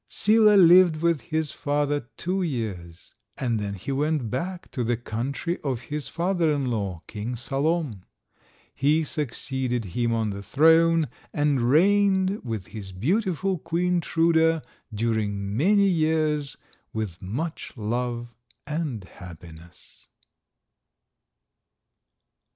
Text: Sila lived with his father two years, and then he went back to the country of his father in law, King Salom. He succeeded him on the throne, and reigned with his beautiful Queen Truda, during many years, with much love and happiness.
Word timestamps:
Sila 0.07 0.55
lived 0.55 1.03
with 1.03 1.21
his 1.21 1.51
father 1.51 2.07
two 2.17 2.41
years, 2.41 3.13
and 3.37 3.59
then 3.59 3.75
he 3.75 3.91
went 3.91 4.31
back 4.31 4.71
to 4.71 4.83
the 4.83 4.97
country 4.97 5.59
of 5.63 5.79
his 5.93 6.07
father 6.07 6.51
in 6.51 6.71
law, 6.71 7.03
King 7.05 7.35
Salom. 7.35 8.01
He 8.73 9.03
succeeded 9.03 9.85
him 9.93 10.11
on 10.11 10.31
the 10.31 10.41
throne, 10.41 11.07
and 11.35 11.61
reigned 11.61 12.43
with 12.43 12.69
his 12.69 12.91
beautiful 12.91 13.59
Queen 13.59 14.01
Truda, 14.01 14.63
during 14.91 15.55
many 15.55 15.87
years, 15.87 16.57
with 16.93 17.21
much 17.21 17.71
love 17.77 18.33
and 18.65 19.03
happiness. 19.03 20.07